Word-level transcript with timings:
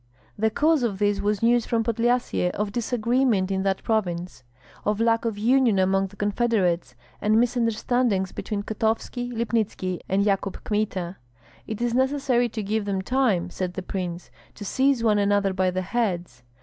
The 0.35 0.49
cause 0.49 0.81
of 0.81 0.97
this 0.97 1.21
was 1.21 1.43
news 1.43 1.67
from 1.67 1.83
Podlyasye 1.83 2.49
of 2.55 2.71
disagreement 2.71 3.51
in 3.51 3.61
that 3.61 3.83
province; 3.83 4.43
of 4.83 4.99
lack 4.99 5.25
of 5.25 5.37
union 5.37 5.77
among 5.77 6.07
the 6.07 6.15
confederates, 6.15 6.95
and 7.21 7.39
misunderstandings 7.39 8.31
between 8.31 8.63
Kotovski, 8.63 9.31
Lipnitski, 9.31 9.99
and 10.09 10.23
Yakub 10.23 10.63
Kmita. 10.63 11.17
"It 11.67 11.83
is 11.83 11.93
necessary 11.93 12.49
to 12.49 12.63
give 12.63 12.85
them 12.85 13.03
time," 13.03 13.51
said 13.51 13.75
the 13.75 13.83
prince, 13.83 14.31
"to 14.55 14.65
seize 14.65 15.03
one 15.03 15.19
another 15.19 15.53
by 15.53 15.69
the 15.69 15.83
heads. 15.83 16.41